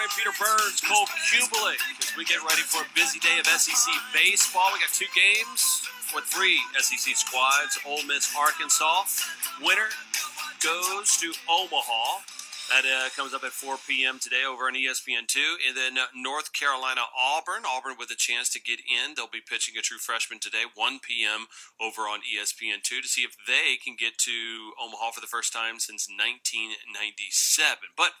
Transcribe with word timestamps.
morning. 0.00 0.16
Peter 0.16 0.32
Burns, 0.40 0.80
Cole 0.80 1.04
Cubelic, 1.28 1.76
as 2.00 2.16
we 2.16 2.24
get 2.24 2.40
ready 2.40 2.64
for 2.64 2.80
a 2.80 2.88
busy 2.94 3.18
day 3.20 3.36
of 3.38 3.44
SEC 3.44 3.92
baseball. 4.14 4.72
We 4.72 4.80
got 4.80 4.88
two 4.96 5.10
games 5.12 5.84
for 6.08 6.20
three 6.22 6.56
SEC 6.80 7.16
squads. 7.16 7.76
Ole 7.84 8.04
Miss, 8.08 8.32
Arkansas. 8.32 9.04
Winner 9.60 9.92
goes 10.64 11.20
to 11.20 11.32
Omaha. 11.50 12.24
That 12.72 12.86
uh, 12.86 13.10
comes 13.12 13.34
up 13.34 13.44
at 13.44 13.50
4 13.50 13.76
p.m. 13.86 14.18
today 14.22 14.46
over 14.48 14.64
on 14.64 14.74
ESPN2. 14.74 15.36
And 15.68 15.76
then 15.76 15.98
uh, 15.98 16.06
North 16.16 16.54
Carolina, 16.54 17.02
Auburn. 17.12 17.68
Auburn 17.68 17.96
with 17.98 18.10
a 18.10 18.16
chance 18.16 18.48
to 18.56 18.60
get 18.60 18.80
in. 18.80 19.12
They'll 19.16 19.28
be 19.28 19.44
pitching 19.44 19.76
a 19.76 19.82
true 19.82 19.98
freshman 19.98 20.40
today, 20.40 20.64
1 20.72 21.00
p.m. 21.04 21.44
over 21.76 22.08
on 22.08 22.20
ESPN2 22.24 23.02
to 23.02 23.08
see 23.08 23.28
if 23.28 23.36
they 23.44 23.76
can 23.76 23.96
get 23.98 24.16
to 24.24 24.72
Omaha 24.80 25.10
for 25.10 25.20
the 25.20 25.28
first 25.28 25.52
time 25.52 25.76
since 25.76 26.08
1997. 26.08 27.92
But 27.98 28.16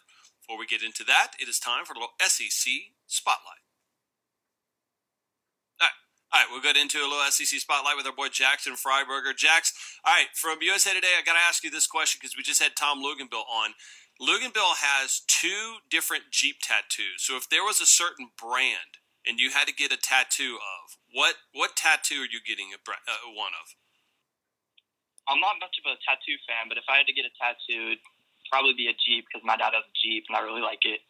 before 0.50 0.58
we 0.58 0.66
get 0.66 0.82
into 0.82 1.06
that, 1.06 1.38
it 1.38 1.46
is 1.46 1.62
time 1.62 1.86
for 1.86 1.94
a 1.94 2.02
little 2.02 2.18
SEC 2.18 2.66
Spotlight. 3.06 3.62
All 6.30 6.38
right, 6.38 6.46
we'll 6.46 6.62
get 6.62 6.78
into 6.78 6.98
a 7.02 7.10
little 7.10 7.26
SEC 7.26 7.58
spotlight 7.58 7.98
with 7.98 8.06
our 8.06 8.14
boy 8.14 8.30
Jackson 8.30 8.78
Fryburger. 8.78 9.34
Jax, 9.34 9.74
all 10.06 10.14
right, 10.14 10.30
from 10.30 10.62
USA 10.62 10.94
Today, 10.94 11.18
I 11.18 11.26
got 11.26 11.34
to 11.34 11.42
ask 11.42 11.66
you 11.66 11.74
this 11.74 11.90
question 11.90 12.22
because 12.22 12.38
we 12.38 12.46
just 12.46 12.62
had 12.62 12.78
Tom 12.78 13.02
Luginbill 13.02 13.42
on. 13.50 13.74
Luginbill 14.22 14.78
has 14.78 15.26
two 15.26 15.82
different 15.90 16.30
Jeep 16.30 16.62
tattoos. 16.62 17.26
So 17.26 17.34
if 17.34 17.50
there 17.50 17.66
was 17.66 17.82
a 17.82 17.86
certain 17.86 18.30
brand 18.38 19.02
and 19.26 19.42
you 19.42 19.50
had 19.50 19.66
to 19.66 19.74
get 19.74 19.90
a 19.90 19.98
tattoo 19.98 20.54
of, 20.54 20.94
what 21.10 21.34
what 21.50 21.74
tattoo 21.74 22.22
are 22.22 22.30
you 22.30 22.38
getting 22.38 22.70
a, 22.70 22.78
uh, 22.78 23.34
one 23.34 23.50
of? 23.58 23.74
I'm 25.26 25.42
not 25.42 25.58
much 25.58 25.82
of 25.82 25.90
a 25.90 25.98
tattoo 26.06 26.38
fan, 26.46 26.70
but 26.70 26.78
if 26.78 26.86
I 26.86 27.02
had 27.02 27.10
to 27.10 27.16
get 27.16 27.26
a 27.26 27.34
tattoo, 27.34 27.98
probably 28.50 28.74
be 28.74 28.90
a 28.90 28.96
Jeep 28.98 29.24
because 29.30 29.46
my 29.46 29.56
dad 29.56 29.72
has 29.72 29.86
a 29.86 29.96
Jeep 29.96 30.26
and 30.28 30.36
I 30.36 30.42
really 30.42 30.60
like 30.60 30.82
it. 30.82 31.00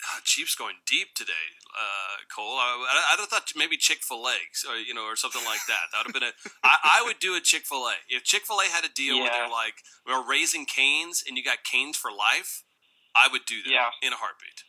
Oh, 0.00 0.20
Jeep's 0.24 0.56
going 0.56 0.80
deep 0.88 1.12
today, 1.12 1.60
uh, 1.76 2.24
Cole. 2.32 2.56
I, 2.56 2.72
I, 2.88 3.20
I 3.20 3.26
thought 3.28 3.52
maybe 3.52 3.76
Chick 3.76 4.00
Fil 4.00 4.24
A, 4.24 4.40
or 4.64 4.80
you 4.80 4.96
know, 4.96 5.04
or 5.04 5.12
something 5.12 5.44
like 5.44 5.60
that. 5.68 5.92
That 5.92 6.00
would 6.00 6.08
have 6.08 6.16
been 6.16 6.32
a. 6.32 6.34
I, 6.64 7.00
I 7.00 7.04
would 7.04 7.20
do 7.20 7.36
a 7.36 7.40
Chick 7.40 7.68
Fil 7.68 7.84
A 7.84 8.00
if 8.08 8.24
Chick 8.24 8.48
Fil 8.48 8.64
A 8.64 8.68
had 8.72 8.88
a 8.88 8.92
deal 8.92 9.16
yeah. 9.16 9.28
where 9.28 9.32
they're 9.32 9.52
like 9.52 9.84
we're 10.08 10.24
raising 10.24 10.64
canes 10.64 11.20
and 11.20 11.36
you 11.36 11.44
got 11.44 11.68
Cane's 11.68 12.00
for 12.00 12.08
life. 12.08 12.64
I 13.12 13.28
would 13.28 13.44
do 13.44 13.60
that 13.60 13.68
yeah. 13.68 13.92
in 14.00 14.16
a 14.16 14.16
heartbeat. 14.16 14.64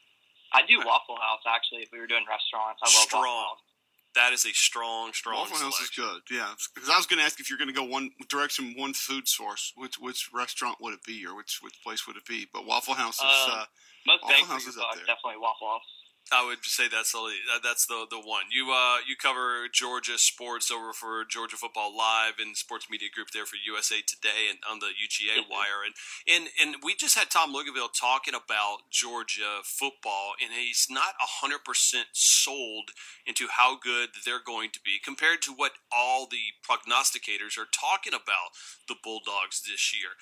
I 0.51 0.67
do. 0.67 0.83
Waffle 0.83 1.16
House 1.16 1.47
actually. 1.47 1.88
If 1.88 1.95
we 1.95 2.03
were 2.03 2.11
doing 2.11 2.27
restaurants, 2.27 2.83
I 2.83 2.91
love 2.91 3.07
strong. 3.07 3.23
Waffle 3.23 3.55
House. 3.55 3.70
That 4.15 4.33
is 4.33 4.45
a 4.45 4.51
strong, 4.51 5.13
strong. 5.13 5.35
Waffle 5.35 5.57
House 5.57 5.79
is 5.79 5.89
good, 5.89 6.21
yeah. 6.29 6.51
Because 6.73 6.89
I 6.89 6.97
was 6.97 7.05
going 7.05 7.19
to 7.19 7.25
ask 7.25 7.39
if 7.39 7.49
you're 7.49 7.57
going 7.57 7.69
to 7.71 7.73
go 7.73 7.83
one 7.83 8.11
direction, 8.29 8.73
one 8.77 8.93
food 8.93 9.27
source. 9.27 9.71
Which 9.77 9.95
which 9.99 10.29
restaurant 10.33 10.77
would 10.81 10.93
it 10.93 11.03
be, 11.05 11.25
or 11.25 11.35
which 11.35 11.59
which 11.61 11.75
place 11.83 12.05
would 12.07 12.17
it 12.17 12.25
be? 12.25 12.47
But 12.51 12.65
Waffle 12.65 12.95
House 12.95 13.15
is. 13.15 13.23
Uh, 13.23 13.51
uh, 13.51 13.65
most 14.07 14.23
Waffle 14.23 14.45
House 14.47 14.67
is 14.67 14.77
up 14.77 14.87
there. 14.95 15.05
definitely 15.05 15.39
Waffle 15.39 15.67
House. 15.67 16.00
I 16.31 16.45
would 16.45 16.64
say 16.64 16.88
that's 16.88 17.11
the 17.11 17.27
that's 17.61 17.86
the 17.88 18.08
the 18.09 18.19
one. 18.19 18.45
You 18.52 18.72
uh 18.72 19.03
you 19.08 19.16
cover 19.19 19.67
Georgia 19.72 20.17
sports 20.17 20.72
over 20.72 20.94
for 20.94 21.25
Georgia 21.28 21.58
Football 21.58 21.95
Live 21.95 22.39
and 22.39 22.55
Sports 22.55 22.88
Media 22.89 23.09
Group 23.13 23.31
there 23.31 23.45
for 23.45 23.58
USA 23.58 24.00
Today 24.00 24.47
and 24.50 24.59
on 24.69 24.80
the 24.80 24.95
UGA 24.95 25.50
wire 25.50 25.83
and 25.83 25.94
and 26.28 26.50
and 26.61 26.83
we 26.83 26.95
just 26.95 27.17
had 27.17 27.30
Tom 27.30 27.53
Luginbill 27.53 27.91
talking 27.91 28.33
about 28.33 28.88
Georgia 28.89 29.59
football 29.63 30.33
and 30.41 30.53
he's 30.53 30.88
not 30.89 31.19
hundred 31.19 31.66
percent 31.66 32.08
sold 32.13 32.91
into 33.25 33.47
how 33.52 33.78
good 33.78 34.09
they're 34.25 34.44
going 34.44 34.69
to 34.72 34.80
be 34.80 35.00
compared 35.03 35.41
to 35.44 35.52
what 35.52 35.73
all 35.91 36.28
the 36.28 36.56
prognosticators 36.63 37.58
are 37.58 37.67
talking 37.67 38.13
about 38.13 38.56
the 38.88 38.95
Bulldogs 39.03 39.61
this 39.61 39.94
year. 39.94 40.16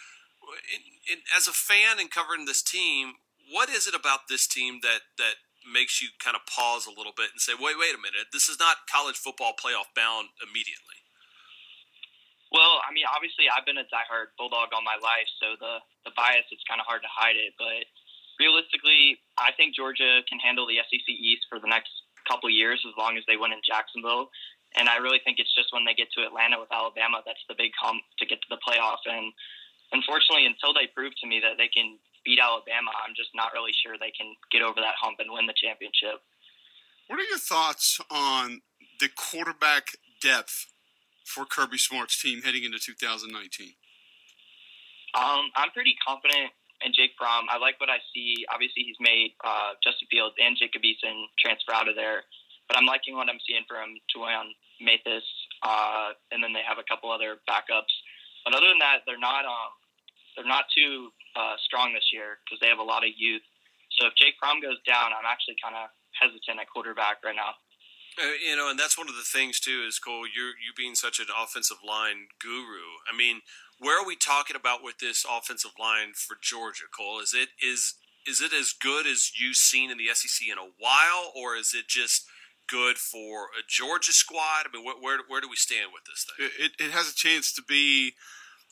And, 0.74 0.82
and 1.12 1.22
as 1.36 1.48
a 1.48 1.52
fan 1.52 2.00
and 2.00 2.10
covering 2.10 2.46
this 2.46 2.64
team, 2.64 3.14
what 3.52 3.70
is 3.70 3.88
it 3.88 3.94
about 3.94 4.28
this 4.30 4.48
team 4.48 4.80
that 4.82 5.02
that 5.18 5.36
makes 5.66 6.02
you 6.02 6.10
kind 6.20 6.36
of 6.36 6.44
pause 6.48 6.88
a 6.88 6.94
little 6.94 7.14
bit 7.16 7.32
and 7.32 7.40
say, 7.40 7.54
wait, 7.54 7.76
wait 7.78 7.96
a 7.96 8.02
minute, 8.02 8.32
this 8.32 8.48
is 8.48 8.60
not 8.60 8.90
college 8.90 9.18
football 9.18 9.54
playoff 9.54 9.92
bound 9.96 10.32
immediately. 10.40 11.00
Well, 12.50 12.82
I 12.82 12.90
mean, 12.90 13.06
obviously, 13.06 13.46
I've 13.46 13.66
been 13.66 13.78
a 13.78 13.86
diehard 13.94 14.34
Bulldog 14.34 14.74
all 14.74 14.82
my 14.82 14.98
life, 14.98 15.30
so 15.38 15.54
the 15.62 15.86
the 16.02 16.14
bias 16.18 16.50
it's 16.50 16.66
kind 16.66 16.82
of 16.82 16.90
hard 16.90 17.06
to 17.06 17.12
hide 17.12 17.38
it. 17.38 17.54
But 17.62 17.86
realistically, 18.42 19.22
I 19.38 19.54
think 19.54 19.78
Georgia 19.78 20.26
can 20.26 20.42
handle 20.42 20.66
the 20.66 20.82
SEC 20.82 21.08
East 21.14 21.46
for 21.46 21.62
the 21.62 21.70
next 21.70 21.94
couple 22.26 22.50
years 22.50 22.82
as 22.90 22.98
long 22.98 23.22
as 23.22 23.24
they 23.30 23.38
win 23.38 23.54
in 23.54 23.62
Jacksonville. 23.62 24.34
And 24.78 24.90
I 24.90 25.02
really 25.02 25.22
think 25.26 25.38
it's 25.38 25.54
just 25.54 25.74
when 25.74 25.86
they 25.86 25.98
get 25.98 26.14
to 26.14 26.26
Atlanta 26.26 26.62
with 26.62 26.70
Alabama 26.70 27.26
that's 27.26 27.42
the 27.50 27.58
big 27.58 27.74
hump 27.78 28.02
to 28.22 28.26
get 28.26 28.42
to 28.42 28.50
the 28.50 28.62
playoff. 28.62 29.02
And 29.06 29.34
unfortunately, 29.94 30.46
until 30.46 30.74
they 30.74 30.90
prove 30.90 31.14
to 31.22 31.30
me 31.30 31.42
that 31.42 31.58
they 31.58 31.70
can 31.70 31.98
beat 32.30 32.38
Alabama, 32.38 32.94
I'm 33.02 33.18
just 33.18 33.34
not 33.34 33.58
really 33.58 33.74
sure 33.74 33.98
they 33.98 34.14
can 34.14 34.38
get 34.54 34.62
over 34.62 34.78
that 34.78 34.94
hump 35.02 35.18
and 35.18 35.34
win 35.34 35.50
the 35.50 35.58
championship. 35.58 36.22
What 37.10 37.18
are 37.18 37.26
your 37.26 37.42
thoughts 37.42 37.98
on 38.14 38.62
the 39.02 39.10
quarterback 39.10 39.98
depth 40.22 40.70
for 41.26 41.50
Kirby 41.50 41.82
Smart's 41.82 42.22
team 42.22 42.46
heading 42.46 42.62
into 42.62 42.78
2019? 42.78 43.34
Um, 45.18 45.50
I'm 45.58 45.74
pretty 45.74 45.98
confident 46.06 46.54
in 46.86 46.94
Jake 46.94 47.18
Fromm. 47.18 47.50
I 47.50 47.58
like 47.58 47.82
what 47.82 47.90
I 47.90 47.98
see. 48.14 48.46
Obviously, 48.54 48.86
he's 48.86 49.02
made 49.02 49.34
uh, 49.42 49.74
Justin 49.82 50.06
Fields 50.14 50.38
and 50.38 50.54
Jacob 50.54 50.86
Eason 50.86 51.26
transfer 51.42 51.74
out 51.74 51.90
of 51.90 51.98
there, 51.98 52.30
but 52.70 52.78
I'm 52.78 52.86
liking 52.86 53.18
what 53.18 53.26
I'm 53.26 53.42
seeing 53.42 53.66
from 53.66 53.98
Julian 54.14 54.54
Mathis, 54.78 55.26
uh, 55.66 56.14
and 56.30 56.46
then 56.46 56.54
they 56.54 56.62
have 56.62 56.78
a 56.78 56.86
couple 56.86 57.10
other 57.10 57.42
backups. 57.50 57.90
But 58.46 58.54
other 58.54 58.70
than 58.70 58.80
that, 58.86 59.02
they're 59.10 59.18
not 59.18 59.50
um, 59.50 59.74
they're 60.40 60.48
not 60.48 60.72
too 60.72 61.12
uh, 61.36 61.60
strong 61.60 61.92
this 61.92 62.08
year 62.16 62.40
because 62.48 62.64
they 62.64 62.72
have 62.72 62.80
a 62.80 62.88
lot 62.88 63.04
of 63.04 63.12
youth. 63.12 63.44
So 64.00 64.08
if 64.08 64.16
Jake 64.16 64.40
Fromm 64.40 64.64
goes 64.64 64.80
down, 64.88 65.12
I'm 65.12 65.28
actually 65.28 65.60
kind 65.60 65.76
of 65.76 65.92
hesitant 66.16 66.64
at 66.64 66.72
quarterback 66.72 67.20
right 67.28 67.36
now. 67.36 67.60
Uh, 68.16 68.32
you 68.40 68.56
know, 68.56 68.72
and 68.72 68.80
that's 68.80 68.98
one 68.98 69.12
of 69.12 69.20
the 69.20 69.28
things 69.28 69.60
too 69.60 69.84
is 69.84 70.00
Cole. 70.00 70.24
You 70.24 70.56
you 70.64 70.72
being 70.76 70.96
such 70.96 71.20
an 71.20 71.28
offensive 71.36 71.84
line 71.84 72.32
guru. 72.40 73.04
I 73.12 73.16
mean, 73.16 73.44
where 73.80 74.00
are 74.00 74.08
we 74.08 74.16
talking 74.16 74.56
about 74.56 74.80
with 74.84 75.00
this 75.00 75.28
offensive 75.28 75.76
line 75.80 76.16
for 76.16 76.38
Georgia, 76.42 76.88
Cole? 76.96 77.20
Is 77.20 77.36
it 77.36 77.50
is 77.60 77.96
is 78.28 78.40
it 78.40 78.54
as 78.54 78.74
good 78.74 79.06
as 79.06 79.32
you've 79.36 79.60
seen 79.60 79.92
in 79.92 79.98
the 79.98 80.08
SEC 80.14 80.48
in 80.48 80.58
a 80.58 80.72
while, 80.80 81.32
or 81.36 81.56
is 81.56 81.76
it 81.76 81.88
just 81.88 82.26
good 82.68 82.98
for 82.98 83.50
a 83.58 83.64
Georgia 83.68 84.14
squad? 84.14 84.66
I 84.66 84.76
mean, 84.76 84.86
where 84.86 84.96
where, 85.00 85.20
where 85.28 85.42
do 85.42 85.50
we 85.50 85.56
stand 85.56 85.92
with 85.94 86.04
this 86.06 86.26
thing? 86.26 86.50
It, 86.60 86.72
it 86.80 86.92
has 86.92 87.12
a 87.12 87.16
chance 87.16 87.54
to 87.54 87.62
be 87.62 88.16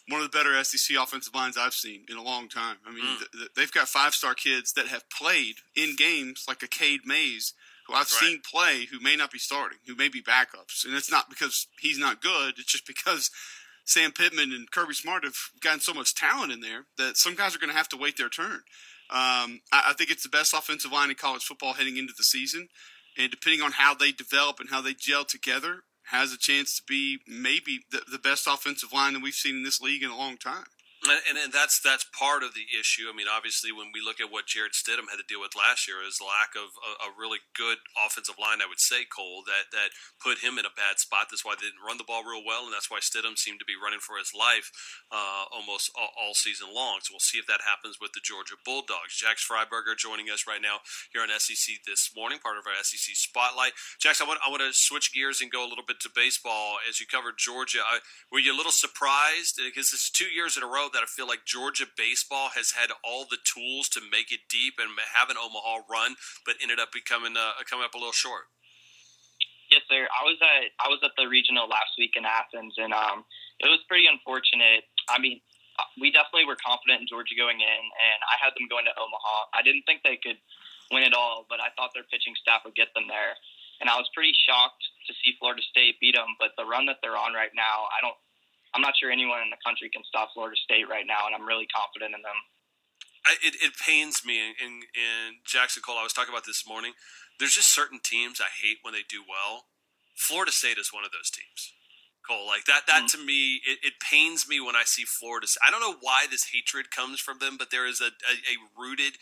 one 0.10 0.22
of 0.22 0.32
the 0.32 0.38
better 0.38 0.64
SEC 0.64 0.96
offensive 0.98 1.36
lines 1.36 1.58
I've 1.58 1.74
seen 1.74 2.06
in 2.10 2.18
a 2.18 2.24
long 2.24 2.48
time. 2.48 2.78
I 2.86 2.94
mean, 2.94 3.04
mm. 3.04 3.18
th- 3.18 3.32
th- 3.32 3.50
they've 3.56 3.72
got 3.72 3.88
five 3.88 4.14
star 4.14 4.34
kids 4.34 4.74
that 4.74 4.88
have 4.88 5.10
played 5.10 5.56
in 5.76 5.96
games 5.96 6.46
like 6.48 6.64
a 6.64 6.68
Cade 6.68 7.02
Mays, 7.06 7.54
who 7.88 7.94
I've 7.94 8.00
right. 8.00 8.08
seen 8.08 8.42
play, 8.42 8.86
who 8.92 9.00
may 9.00 9.16
not 9.16 9.32
be 9.32 9.40
starting, 9.40 9.80
who 9.86 9.96
may 9.96 10.08
be 10.08 10.22
backups. 10.22 10.86
And 10.86 10.94
it's 10.94 11.12
not 11.12 11.30
because 11.30 11.68
he's 11.80 12.00
not 12.00 12.22
good, 12.22 12.56
it's 12.58 12.72
just 12.72 12.88
because 12.88 13.32
Sam 13.86 14.12
Pittman 14.12 14.52
and 14.52 14.70
Kirby 14.72 14.94
Smart 14.94 15.24
have 15.24 15.38
gotten 15.62 15.80
so 15.80 15.94
much 15.94 16.16
talent 16.16 16.52
in 16.52 16.62
there 16.62 16.86
that 16.98 17.18
some 17.18 17.36
guys 17.36 17.56
are 17.56 17.60
going 17.60 17.72
to 17.72 17.78
have 17.78 17.90
to 17.90 17.98
wait 17.98 18.18
their 18.18 18.30
turn. 18.30 18.62
Um, 19.10 19.62
I, 19.72 19.90
I 19.90 19.94
think 19.98 20.12
it's 20.12 20.24
the 20.24 20.30
best 20.30 20.54
offensive 20.54 20.92
line 20.92 21.10
in 21.10 21.16
college 21.16 21.44
football 21.44 21.74
heading 21.74 21.98
into 21.98 22.14
the 22.18 22.24
season. 22.24 22.68
And 23.18 23.32
depending 23.32 23.62
on 23.62 23.72
how 23.72 23.96
they 23.96 24.12
develop 24.12 24.60
and 24.60 24.70
how 24.70 24.82
they 24.82 24.94
gel 24.94 25.26
together, 25.26 25.84
has 26.12 26.32
a 26.32 26.38
chance 26.38 26.78
to 26.78 26.84
be 26.88 27.20
maybe 27.28 27.82
the, 27.92 28.02
the 28.10 28.20
best 28.20 28.48
offensive 28.48 28.94
line 28.94 29.14
that 29.14 29.22
we've 29.22 29.34
seen 29.34 29.58
in 29.58 29.64
this 29.64 29.82
league 29.82 30.04
in 30.04 30.10
a 30.10 30.18
long 30.18 30.38
time. 30.38 30.66
And, 31.06 31.38
and, 31.38 31.54
that's 31.54 31.78
that's 31.78 32.10
part 32.10 32.42
of 32.42 32.58
the 32.58 32.66
issue. 32.74 33.06
I 33.06 33.14
mean, 33.14 33.30
obviously, 33.30 33.70
when 33.70 33.94
we 33.94 34.02
look 34.02 34.18
at 34.18 34.34
what 34.34 34.50
Jarrett 34.50 34.74
Stidham 34.74 35.14
had 35.14 35.22
to 35.22 35.30
deal 35.30 35.38
with 35.38 35.54
last 35.54 35.86
year, 35.86 36.02
is 36.02 36.18
lack 36.18 36.58
of 36.58 36.74
a, 36.82 37.06
a, 37.06 37.10
really 37.14 37.38
good 37.54 37.78
offensive 37.94 38.42
line. 38.42 38.66
I 38.66 38.70
would 38.70 38.82
say 38.82 39.06
Cole 39.06 39.46
that 39.46 39.70
that 39.78 39.94
put 40.18 40.42
him 40.42 40.58
in 40.58 40.66
a 40.66 40.74
bad 40.74 40.98
spot. 40.98 41.30
That's 41.30 41.46
why 41.46 41.54
they 41.54 41.70
didn't 41.70 41.86
run 41.86 42.02
the 42.02 42.10
ball 42.10 42.26
real 42.26 42.42
well, 42.42 42.66
and 42.66 42.74
that's 42.74 42.90
why 42.90 42.98
Stidham 42.98 43.38
seemed 43.38 43.62
to 43.62 43.70
be 43.70 43.78
running 43.78 44.02
for 44.02 44.18
his 44.18 44.34
life 44.34 44.74
uh, 45.14 45.46
almost 45.54 45.94
all, 45.94 46.10
all, 46.18 46.34
season 46.34 46.74
long. 46.74 47.06
So 47.06 47.14
we'll 47.14 47.22
see 47.22 47.38
if 47.38 47.46
that 47.46 47.62
happens 47.62 48.02
with 48.02 48.18
the 48.18 48.26
Georgia 48.26 48.58
Bulldogs. 48.66 49.14
Jax 49.14 49.46
Fryburger 49.46 49.94
joining 49.94 50.34
us 50.34 50.50
right 50.50 50.62
now 50.62 50.82
here 51.14 51.22
on 51.22 51.30
SEC 51.38 51.86
this 51.86 52.10
morning, 52.18 52.42
part 52.42 52.58
of 52.58 52.66
our 52.66 52.74
SEC 52.82 53.14
spotlight. 53.14 53.78
Jax, 54.02 54.18
I 54.18 54.26
want 54.26 54.42
I 54.42 54.50
want 54.50 54.66
to 54.66 54.74
switch 54.74 55.14
gears 55.14 55.46
and 55.46 55.54
go 55.54 55.62
a 55.62 55.70
little 55.70 55.86
bit 55.86 56.02
to 56.02 56.10
baseball 56.10 56.82
as 56.90 56.98
you 56.98 57.06
covered 57.06 57.38
Georgia. 57.38 57.86
I, 57.86 58.02
were 58.34 58.42
you 58.42 58.50
a 58.50 58.58
little 58.58 58.74
surprised 58.74 59.62
because 59.62 59.94
it's 59.94 60.10
two 60.10 60.34
years 60.34 60.58
in 60.58 60.66
a 60.66 60.68
row 60.68 60.87
that 60.94 61.04
I 61.04 61.10
feel 61.10 61.28
like 61.28 61.46
Georgia 61.46 61.86
baseball 61.86 62.50
has 62.56 62.72
had 62.72 62.92
all 63.04 63.26
the 63.30 63.42
tools 63.44 63.90
to 63.96 64.02
make 64.02 64.32
it 64.32 64.48
deep 64.50 64.76
and 64.80 64.92
have 65.14 65.30
an 65.30 65.38
Omaha 65.38 65.88
run, 65.90 66.16
but 66.46 66.56
ended 66.62 66.80
up 66.80 66.92
becoming 66.92 67.36
uh, 67.38 67.58
coming 67.70 67.86
up 67.86 67.94
a 67.94 68.00
little 68.00 68.16
short. 68.16 68.52
Yes, 69.68 69.84
sir. 69.92 70.08
I 70.08 70.24
was 70.24 70.40
at 70.40 70.72
I 70.80 70.88
was 70.88 71.04
at 71.04 71.12
the 71.20 71.28
regional 71.28 71.68
last 71.68 72.00
week 72.00 72.16
in 72.16 72.24
Athens, 72.24 72.76
and 72.80 72.96
um, 72.96 73.28
it 73.60 73.68
was 73.68 73.84
pretty 73.92 74.08
unfortunate. 74.08 74.88
I 75.12 75.20
mean, 75.20 75.44
uh, 75.76 75.88
we 76.00 76.10
definitely 76.10 76.48
were 76.48 76.58
confident 76.60 77.04
in 77.04 77.08
Georgia 77.08 77.36
going 77.36 77.60
in, 77.60 77.84
and 77.84 78.20
I 78.24 78.40
had 78.40 78.56
them 78.56 78.72
going 78.72 78.88
to 78.88 78.96
Omaha. 78.96 79.52
I 79.52 79.62
didn't 79.62 79.84
think 79.84 80.08
they 80.08 80.18
could 80.18 80.40
win 80.92 81.04
it 81.04 81.12
all, 81.12 81.46
but 81.52 81.60
I 81.60 81.70
thought 81.76 81.92
their 81.92 82.08
pitching 82.08 82.34
staff 82.40 82.64
would 82.64 82.80
get 82.80 82.96
them 82.96 83.12
there. 83.12 83.36
And 83.78 83.92
I 83.92 84.00
was 84.00 84.10
pretty 84.16 84.34
shocked 84.34 84.82
to 85.06 85.14
see 85.22 85.38
Florida 85.38 85.62
State 85.70 86.02
beat 86.02 86.18
them. 86.18 86.34
But 86.42 86.58
the 86.58 86.66
run 86.66 86.90
that 86.90 86.98
they're 87.04 87.20
on 87.20 87.38
right 87.38 87.54
now, 87.54 87.86
I 87.94 88.02
don't 88.02 88.18
I'm 88.76 88.82
not 88.82 88.94
sure 89.00 89.12
anyone 89.12 89.42
in 89.42 89.50
the 89.50 89.62
country 89.64 89.90
can 89.90 90.04
stop 90.04 90.34
Florida 90.34 90.58
State 90.60 90.90
right 90.90 91.08
now, 91.08 91.28
and 91.28 91.34
I'm 91.36 91.48
really 91.48 91.68
confident 91.68 92.16
in 92.16 92.22
them. 92.22 92.40
I, 93.26 93.36
it, 93.44 93.56
it 93.60 93.74
pains 93.76 94.24
me. 94.26 94.40
And, 94.40 94.88
and 94.96 95.44
Jackson 95.46 95.84
Cole, 95.84 96.00
I 96.00 96.04
was 96.04 96.14
talking 96.14 96.34
about 96.34 96.46
this 96.46 96.64
morning. 96.68 96.94
There's 97.40 97.54
just 97.54 97.74
certain 97.74 98.00
teams 98.04 98.40
I 98.40 98.52
hate 98.52 98.80
when 98.82 98.94
they 98.94 99.04
do 99.08 99.24
well. 99.28 99.68
Florida 100.16 100.52
State 100.52 100.78
is 100.78 100.94
one 100.94 101.04
of 101.04 101.12
those 101.12 101.30
teams. 101.30 101.74
Cole, 102.28 102.48
like 102.48 102.66
that. 102.66 102.88
That 102.88 103.04
mm. 103.04 103.12
to 103.14 103.18
me, 103.24 103.62
it, 103.64 103.80
it, 103.84 103.94
pains 104.00 104.50
me 104.50 104.60
when 104.60 104.76
I 104.76 104.84
see 104.84 105.04
Florida. 105.04 105.48
I 105.66 105.72
don't 105.72 105.80
know 105.80 105.96
why 106.02 106.26
this 106.30 106.52
hatred 106.52 106.92
comes 106.92 107.20
from 107.20 107.40
them, 107.40 107.56
but 107.58 107.72
there 107.72 107.88
is 107.88 108.02
a, 108.02 108.12
a, 108.12 108.36
a 108.52 108.56
rooted 108.76 109.14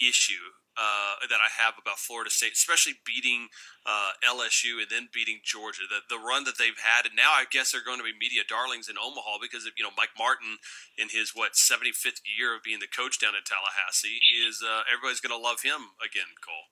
issue 0.00 0.56
uh, 0.80 1.20
that 1.28 1.44
I 1.44 1.52
have 1.60 1.74
about 1.76 1.98
Florida 1.98 2.30
State, 2.30 2.56
especially 2.56 2.94
beating 3.04 3.48
uh, 3.84 4.16
LSU 4.24 4.80
and 4.80 4.88
then 4.88 5.12
beating 5.12 5.44
Georgia. 5.44 5.84
The, 5.84 6.00
the 6.08 6.20
run 6.20 6.44
that 6.44 6.56
they've 6.56 6.78
had, 6.80 7.04
and 7.04 7.14
now 7.14 7.36
I 7.36 7.44
guess 7.50 7.72
they're 7.72 7.84
going 7.84 7.98
to 7.98 8.08
be 8.08 8.16
media 8.16 8.42
darlings 8.48 8.88
in 8.88 8.96
Omaha 8.96 9.38
because 9.42 9.66
of 9.66 9.76
you 9.76 9.84
know 9.84 9.92
Mike 9.96 10.16
Martin 10.16 10.56
in 10.96 11.12
his 11.12 11.32
what 11.34 11.52
75th 11.52 12.24
year 12.24 12.56
of 12.56 12.62
being 12.62 12.80
the 12.80 12.88
coach 12.88 13.20
down 13.20 13.36
in 13.36 13.44
Tallahassee 13.44 14.24
is 14.24 14.64
uh, 14.64 14.88
everybody's 14.88 15.20
going 15.20 15.36
to 15.36 15.42
love 15.42 15.60
him 15.62 15.92
again. 16.00 16.32
Cole. 16.40 16.70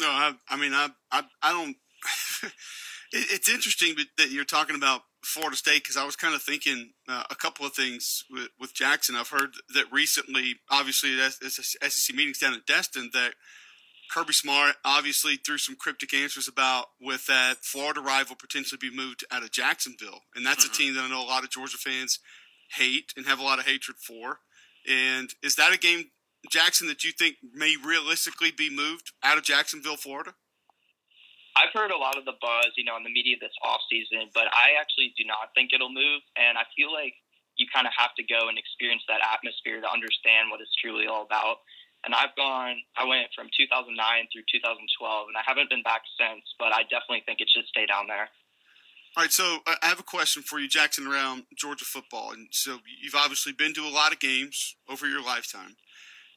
No, 0.00 0.08
I, 0.08 0.32
I 0.48 0.56
mean 0.56 0.72
I 0.72 0.88
I, 1.12 1.24
I 1.42 1.52
don't. 1.52 1.76
it's 3.12 3.48
interesting 3.48 3.96
that 4.16 4.30
you're 4.30 4.48
talking 4.48 4.76
about 4.76 5.02
Florida 5.28 5.56
State 5.56 5.82
because 5.82 5.96
I 5.96 6.04
was 6.04 6.16
kind 6.16 6.34
of 6.34 6.42
thinking 6.42 6.92
uh, 7.08 7.24
a 7.30 7.34
couple 7.34 7.66
of 7.66 7.74
things 7.74 8.24
with, 8.30 8.48
with, 8.58 8.74
Jackson. 8.74 9.14
I've 9.14 9.28
heard 9.28 9.50
that 9.74 9.92
recently, 9.92 10.56
obviously, 10.70 11.10
it's 11.10 11.76
SEC 11.80 12.16
meetings 12.16 12.38
down 12.38 12.54
in 12.54 12.62
Destin 12.66 13.10
that 13.12 13.34
Kirby 14.10 14.32
Smart 14.32 14.76
obviously 14.84 15.36
threw 15.36 15.58
some 15.58 15.76
cryptic 15.76 16.14
answers 16.14 16.48
about 16.48 16.86
with 17.00 17.26
that 17.26 17.58
Florida 17.62 18.00
rival 18.00 18.36
potentially 18.36 18.78
be 18.80 18.94
moved 18.94 19.24
out 19.30 19.42
of 19.42 19.50
Jacksonville, 19.50 20.22
and 20.34 20.46
that's 20.46 20.64
mm-hmm. 20.64 20.72
a 20.72 20.76
team 20.76 20.94
that 20.94 21.04
I 21.04 21.08
know 21.08 21.22
a 21.22 21.28
lot 21.28 21.44
of 21.44 21.50
Georgia 21.50 21.76
fans 21.76 22.18
hate 22.76 23.12
and 23.16 23.26
have 23.26 23.38
a 23.38 23.44
lot 23.44 23.58
of 23.58 23.66
hatred 23.66 23.98
for. 23.98 24.40
And 24.88 25.30
is 25.42 25.56
that 25.56 25.74
a 25.74 25.78
game, 25.78 26.06
Jackson, 26.50 26.88
that 26.88 27.04
you 27.04 27.12
think 27.12 27.36
may 27.52 27.74
realistically 27.76 28.50
be 28.50 28.74
moved 28.74 29.12
out 29.22 29.38
of 29.38 29.44
Jacksonville, 29.44 29.96
Florida? 29.96 30.34
I've 31.58 31.74
heard 31.74 31.90
a 31.90 31.98
lot 31.98 32.14
of 32.14 32.22
the 32.22 32.38
buzz, 32.38 32.70
you 32.78 32.86
know, 32.86 32.94
in 32.94 33.02
the 33.02 33.10
media 33.10 33.34
this 33.42 33.54
off 33.66 33.82
season, 33.90 34.30
but 34.30 34.46
I 34.54 34.78
actually 34.78 35.10
do 35.18 35.26
not 35.26 35.50
think 35.58 35.74
it'll 35.74 35.90
move. 35.90 36.22
And 36.38 36.54
I 36.54 36.62
feel 36.78 36.94
like 36.94 37.18
you 37.58 37.66
kind 37.74 37.90
of 37.90 37.92
have 37.98 38.14
to 38.14 38.22
go 38.22 38.46
and 38.46 38.54
experience 38.54 39.02
that 39.10 39.18
atmosphere 39.18 39.82
to 39.82 39.90
understand 39.90 40.54
what 40.54 40.62
it's 40.62 40.70
truly 40.78 41.10
all 41.10 41.26
about. 41.26 41.66
And 42.06 42.14
I've 42.14 42.30
gone, 42.38 42.78
I 42.94 43.02
went 43.02 43.34
from 43.34 43.50
2009 43.50 43.90
through 44.30 44.46
2012, 44.46 44.78
and 45.26 45.34
I 45.34 45.42
haven't 45.42 45.66
been 45.66 45.82
back 45.82 46.06
since, 46.14 46.46
but 46.54 46.70
I 46.70 46.86
definitely 46.86 47.26
think 47.26 47.42
it 47.42 47.50
should 47.50 47.66
stay 47.66 47.90
down 47.90 48.06
there. 48.06 48.30
All 49.18 49.26
right, 49.26 49.34
so 49.34 49.58
uh, 49.66 49.74
I 49.82 49.90
have 49.90 49.98
a 49.98 50.06
question 50.06 50.46
for 50.46 50.62
you, 50.62 50.68
Jackson, 50.70 51.10
around 51.10 51.50
Georgia 51.58 51.84
football. 51.84 52.30
And 52.30 52.46
so 52.54 52.78
you've 53.02 53.18
obviously 53.18 53.50
been 53.50 53.74
to 53.74 53.82
a 53.82 53.90
lot 53.90 54.12
of 54.12 54.20
games 54.22 54.76
over 54.88 55.08
your 55.08 55.22
lifetime. 55.22 55.74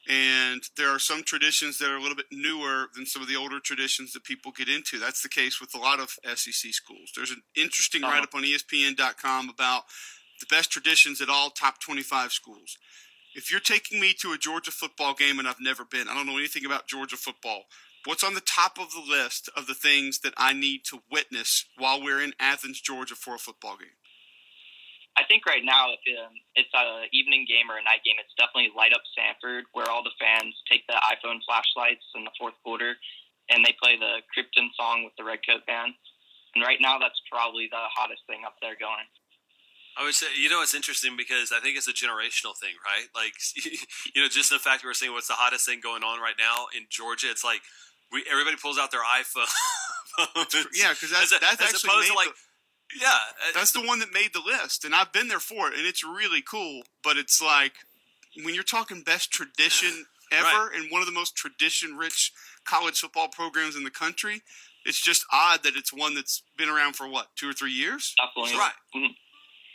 And 0.08 0.62
there 0.76 0.88
are 0.88 0.98
some 0.98 1.22
traditions 1.22 1.78
that 1.78 1.88
are 1.88 1.96
a 1.96 2.00
little 2.00 2.16
bit 2.16 2.26
newer 2.32 2.86
than 2.94 3.06
some 3.06 3.22
of 3.22 3.28
the 3.28 3.36
older 3.36 3.60
traditions 3.60 4.12
that 4.12 4.24
people 4.24 4.50
get 4.50 4.68
into. 4.68 4.98
That's 4.98 5.22
the 5.22 5.28
case 5.28 5.60
with 5.60 5.74
a 5.74 5.78
lot 5.78 6.00
of 6.00 6.16
SEC 6.24 6.72
schools. 6.72 7.12
There's 7.14 7.30
an 7.30 7.42
interesting 7.56 8.02
uh-huh. 8.02 8.12
write 8.12 8.22
up 8.24 8.34
on 8.34 8.42
ESPN.com 8.42 9.48
about 9.48 9.84
the 10.40 10.46
best 10.54 10.72
traditions 10.72 11.20
at 11.20 11.28
all 11.28 11.50
top 11.50 11.80
25 11.80 12.32
schools. 12.32 12.78
If 13.34 13.50
you're 13.50 13.60
taking 13.60 14.00
me 14.00 14.12
to 14.20 14.32
a 14.32 14.38
Georgia 14.38 14.72
football 14.72 15.14
game 15.14 15.38
and 15.38 15.46
I've 15.46 15.60
never 15.60 15.84
been, 15.84 16.08
I 16.08 16.14
don't 16.14 16.26
know 16.26 16.36
anything 16.36 16.66
about 16.66 16.88
Georgia 16.88 17.16
football, 17.16 17.64
what's 18.04 18.24
on 18.24 18.34
the 18.34 18.40
top 18.40 18.78
of 18.78 18.92
the 18.92 19.04
list 19.08 19.48
of 19.56 19.66
the 19.66 19.74
things 19.74 20.18
that 20.20 20.34
I 20.36 20.52
need 20.52 20.84
to 20.86 20.98
witness 21.10 21.64
while 21.78 22.02
we're 22.02 22.20
in 22.20 22.34
Athens, 22.40 22.80
Georgia 22.80 23.14
for 23.14 23.36
a 23.36 23.38
football 23.38 23.76
game? 23.78 23.88
I 25.16 25.28
think 25.28 25.44
right 25.44 25.60
now, 25.60 25.92
if 25.92 26.00
um, 26.16 26.32
it's 26.56 26.72
an 26.72 27.04
evening 27.12 27.44
game 27.44 27.68
or 27.68 27.76
a 27.76 27.84
night 27.84 28.00
game, 28.00 28.16
it's 28.16 28.32
definitely 28.40 28.72
light 28.72 28.96
up 28.96 29.04
Sanford, 29.12 29.68
where 29.76 29.88
all 29.92 30.00
the 30.00 30.14
fans 30.16 30.56
take 30.64 30.88
the 30.88 30.96
iPhone 31.04 31.44
flashlights 31.44 32.04
in 32.16 32.24
the 32.24 32.32
fourth 32.40 32.56
quarter, 32.64 32.96
and 33.52 33.60
they 33.60 33.76
play 33.76 34.00
the 34.00 34.24
Krypton 34.32 34.72
song 34.72 35.04
with 35.04 35.12
the 35.20 35.24
Redcoat 35.24 35.68
band. 35.68 35.92
And 36.56 36.64
right 36.64 36.80
now, 36.80 36.96
that's 36.96 37.20
probably 37.28 37.68
the 37.68 37.80
hottest 37.92 38.24
thing 38.24 38.44
up 38.48 38.56
there 38.64 38.76
going. 38.76 39.04
I 39.96 40.04
would 40.04 40.16
say, 40.16 40.32
you 40.40 40.48
know, 40.48 40.64
it's 40.64 40.72
interesting 40.72 41.16
because 41.16 41.52
I 41.52 41.60
think 41.60 41.76
it's 41.76 41.88
a 41.88 41.92
generational 41.92 42.56
thing, 42.56 42.72
right? 42.80 43.12
Like, 43.12 43.36
you 44.16 44.24
know, 44.24 44.28
just 44.28 44.48
the 44.48 44.58
fact 44.58 44.84
we're 44.84 44.96
saying 44.96 45.12
what's 45.12 45.28
the 45.28 45.36
hottest 45.36 45.68
thing 45.68 45.80
going 45.84 46.02
on 46.02 46.20
right 46.20 46.36
now 46.40 46.72
in 46.72 46.88
Georgia, 46.88 47.28
it's 47.28 47.44
like 47.44 47.60
we 48.08 48.24
everybody 48.30 48.56
pulls 48.56 48.78
out 48.78 48.90
their 48.90 49.04
iPhone. 49.04 49.48
yeah, 50.72 50.96
because 50.96 51.12
that's, 51.12 51.36
that's 51.36 51.60
as 51.60 51.68
actually 51.68 51.90
opposed 51.92 52.08
to 52.08 52.14
like. 52.16 52.28
The- 52.28 52.51
yeah, 53.00 53.08
uh, 53.08 53.52
that's 53.54 53.72
the 53.72 53.82
one 53.82 53.98
that 54.00 54.12
made 54.12 54.30
the 54.32 54.42
list, 54.44 54.84
and 54.84 54.94
I've 54.94 55.12
been 55.12 55.28
there 55.28 55.40
for 55.40 55.68
it, 55.68 55.74
and 55.74 55.86
it's 55.86 56.04
really 56.04 56.42
cool. 56.42 56.82
But 57.02 57.16
it's 57.16 57.40
like 57.40 57.74
when 58.42 58.54
you're 58.54 58.64
talking 58.64 59.02
best 59.02 59.30
tradition 59.30 60.06
ever, 60.32 60.44
right. 60.44 60.70
and 60.74 60.90
one 60.90 61.00
of 61.00 61.06
the 61.06 61.12
most 61.12 61.36
tradition-rich 61.36 62.32
college 62.64 63.00
football 63.00 63.28
programs 63.28 63.76
in 63.76 63.84
the 63.84 63.90
country, 63.90 64.42
it's 64.84 65.02
just 65.02 65.24
odd 65.32 65.62
that 65.62 65.76
it's 65.76 65.92
one 65.92 66.14
that's 66.14 66.42
been 66.56 66.68
around 66.68 66.96
for 66.96 67.08
what 67.08 67.28
two 67.36 67.48
or 67.48 67.52
three 67.52 67.72
years. 67.72 68.14
Definitely, 68.18 68.58
right. 68.58 68.72
Mm-hmm. 68.94 69.12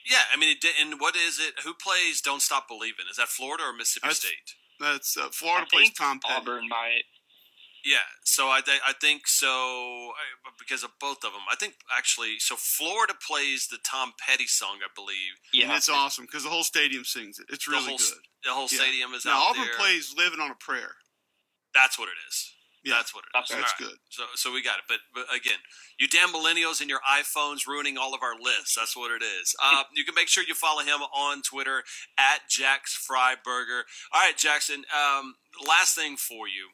Yeah, 0.10 0.24
I 0.34 0.38
mean, 0.38 0.56
it, 0.56 0.66
and 0.82 1.00
what 1.00 1.16
is 1.16 1.40
it? 1.40 1.64
Who 1.64 1.74
plays 1.74 2.22
"Don't 2.22 2.42
Stop 2.42 2.68
Believing"? 2.68 3.06
Is 3.10 3.18
that 3.18 3.28
Florida 3.28 3.64
or 3.64 3.74
Mississippi 3.74 4.08
that's, 4.08 4.20
State? 4.20 4.56
That's 4.80 5.18
uh, 5.18 5.30
Florida 5.32 5.68
plays 5.72 5.92
Tom 5.92 6.20
Petty. 6.20 6.40
Auburn 6.40 6.70
might. 6.70 7.04
Yeah, 7.88 8.04
so 8.26 8.50
I, 8.50 8.60
th- 8.60 8.82
I 8.86 8.92
think 9.00 9.28
so 9.28 10.12
because 10.60 10.84
of 10.84 10.90
both 11.00 11.24
of 11.24 11.32
them. 11.32 11.48
I 11.50 11.56
think 11.56 11.76
actually, 11.98 12.36
so 12.40 12.58
Florida 12.58 13.14
plays 13.16 13.68
the 13.72 13.78
Tom 13.82 14.12
Petty 14.20 14.46
song, 14.46 14.80
I 14.84 14.92
believe. 14.94 15.40
Yeah, 15.54 15.72
and 15.72 15.78
it's 15.78 15.88
awesome 15.88 16.26
because 16.26 16.44
the 16.44 16.50
whole 16.50 16.66
stadium 16.66 17.06
sings 17.06 17.40
it. 17.40 17.46
It's 17.48 17.66
really 17.66 17.84
the 17.84 17.90
whole, 17.90 17.98
good. 17.98 18.24
The 18.44 18.52
whole 18.52 18.68
yeah. 18.70 18.84
stadium 18.84 19.14
is 19.14 19.24
now, 19.24 19.38
out 19.38 19.52
Auburn 19.52 19.72
there. 19.72 19.80
plays 19.80 20.14
"Living 20.18 20.42
on 20.42 20.52
a 20.52 20.60
Prayer." 20.60 21.00
That's 21.74 21.98
what 21.98 22.10
it 22.10 22.20
is. 22.28 22.52
Yeah, 22.84 22.96
that's 22.96 23.16
what 23.16 23.24
it 23.24 23.40
is. 23.40 23.48
That's 23.56 23.80
right. 23.80 23.88
good. 23.88 23.98
So, 24.10 24.24
so 24.36 24.52
we 24.52 24.62
got 24.62 24.80
it. 24.80 24.86
But, 24.88 25.00
but 25.14 25.26
again, 25.34 25.60
you 26.00 26.08
damn 26.08 26.30
millennials 26.30 26.80
and 26.80 26.90
your 26.90 27.02
iPhones 27.08 27.68
ruining 27.68 27.98
all 27.98 28.14
of 28.14 28.22
our 28.22 28.36
lists. 28.36 28.76
That's 28.76 28.96
what 28.96 29.12
it 29.12 29.24
is. 29.24 29.56
Uh, 29.64 29.84
you 29.96 30.04
can 30.04 30.16
make 30.16 30.28
sure 30.28 30.44
you 30.48 30.56
follow 30.56 30.84
him 30.84 31.02
on 31.16 31.42
Twitter 31.42 31.84
at 32.18 32.48
Jax 32.50 32.96
Fryburger. 32.96 33.84
All 34.14 34.22
right, 34.22 34.38
Jackson. 34.38 34.84
Um, 34.92 35.36
last 35.68 35.96
thing 35.96 36.16
for 36.16 36.48
you 36.48 36.70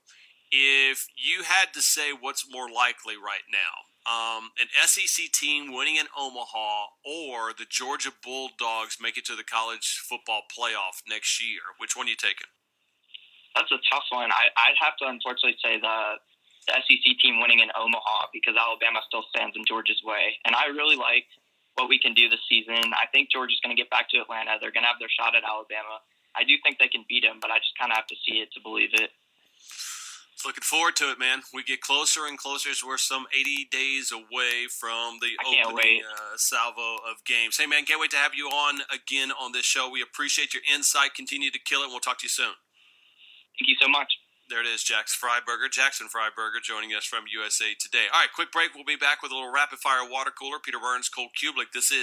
if 0.93 1.09
you 1.17 1.41
had 1.41 1.73
to 1.73 1.81
say 1.81 2.13
what's 2.13 2.45
more 2.45 2.69
likely 2.69 3.17
right 3.17 3.49
now, 3.49 3.89
um, 4.05 4.53
an 4.61 4.69
SEC 4.85 5.33
team 5.33 5.73
winning 5.73 5.97
in 5.97 6.05
Omaha 6.13 6.93
or 7.01 7.49
the 7.57 7.65
Georgia 7.65 8.13
Bulldogs 8.13 9.01
make 9.01 9.17
it 9.17 9.25
to 9.25 9.35
the 9.35 9.43
college 9.43 10.05
football 10.05 10.45
playoff 10.53 11.01
next 11.09 11.41
year, 11.41 11.73
which 11.81 11.97
one 11.97 12.05
are 12.05 12.13
you 12.13 12.19
taking? 12.19 12.45
That's 13.57 13.73
a 13.73 13.81
tough 13.89 14.05
one. 14.13 14.29
I, 14.29 14.53
would 14.69 14.81
have 14.85 14.93
to 15.01 15.09
unfortunately 15.09 15.57
say 15.65 15.81
the, 15.81 16.21
the 16.69 16.77
SEC 16.85 17.05
team 17.17 17.41
winning 17.41 17.65
in 17.65 17.73
Omaha 17.73 18.29
because 18.29 18.53
Alabama 18.53 19.01
still 19.09 19.25
stands 19.33 19.57
in 19.57 19.65
Georgia's 19.65 20.01
way. 20.05 20.37
And 20.45 20.53
I 20.53 20.69
really 20.69 20.97
like 20.97 21.25
what 21.73 21.89
we 21.89 21.97
can 21.97 22.13
do 22.13 22.29
this 22.29 22.41
season. 22.45 22.93
I 22.93 23.09
think 23.09 23.33
Georgia's 23.33 23.61
going 23.65 23.73
to 23.73 23.79
get 23.79 23.89
back 23.89 24.13
to 24.13 24.21
Atlanta. 24.21 24.61
They're 24.61 24.73
going 24.73 24.85
to 24.85 24.93
have 24.93 25.01
their 25.01 25.09
shot 25.09 25.33
at 25.33 25.41
Alabama. 25.41 26.05
I 26.37 26.45
do 26.45 26.53
think 26.61 26.77
they 26.77 26.89
can 26.89 27.01
beat 27.09 27.25
them, 27.25 27.41
but 27.41 27.49
I 27.49 27.57
just 27.57 27.73
kind 27.81 27.89
of 27.89 27.97
have 27.97 28.09
to 28.13 28.17
see 28.21 28.45
it 28.45 28.53
to 28.53 28.61
believe 28.61 28.93
it. 28.93 29.09
Looking 30.45 30.63
forward 30.63 30.95
to 30.97 31.11
it, 31.11 31.19
man. 31.19 31.41
We 31.53 31.63
get 31.63 31.81
closer 31.81 32.27
and 32.27 32.37
closer. 32.37 32.69
we're 32.85 32.97
some 32.97 33.25
80 33.33 33.67
days 33.71 34.11
away 34.11 34.67
from 34.69 35.19
the 35.21 35.31
opening 35.39 36.01
uh, 36.03 36.35
salvo 36.35 36.97
of 37.09 37.23
games. 37.25 37.57
Hey, 37.57 37.65
man, 37.65 37.85
can't 37.85 37.99
wait 37.99 38.11
to 38.11 38.17
have 38.17 38.35
you 38.35 38.47
on 38.47 38.81
again 38.93 39.31
on 39.31 39.53
this 39.53 39.65
show. 39.65 39.89
We 39.89 40.01
appreciate 40.01 40.53
your 40.53 40.63
insight. 40.73 41.13
Continue 41.15 41.51
to 41.51 41.59
kill 41.59 41.81
it, 41.81 41.85
and 41.85 41.91
we'll 41.91 42.01
talk 42.01 42.19
to 42.19 42.25
you 42.25 42.29
soon. 42.29 42.55
Thank 43.57 43.69
you 43.69 43.75
so 43.79 43.87
much. 43.87 44.11
There 44.49 44.59
it 44.59 44.67
is, 44.67 44.83
Jax 44.83 45.15
Fryburger, 45.15 45.71
Jackson 45.71 46.07
Fryburger, 46.11 46.61
joining 46.61 46.93
us 46.93 47.05
from 47.05 47.23
USA 47.31 47.73
Today. 47.79 48.11
All 48.13 48.19
right, 48.19 48.29
quick 48.35 48.51
break. 48.51 48.75
We'll 48.75 48.83
be 48.83 48.97
back 48.99 49.23
with 49.23 49.31
a 49.31 49.35
little 49.35 49.51
rapid 49.51 49.79
fire 49.79 50.03
water 50.03 50.31
cooler. 50.31 50.59
Peter 50.59 50.79
Burns, 50.79 51.07
Cole 51.07 51.31
Cubelic. 51.31 51.71
This 51.73 51.91
is 51.91 52.01